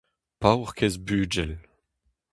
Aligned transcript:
Paourkaezh 0.41 0.99
bugel! 1.05 1.51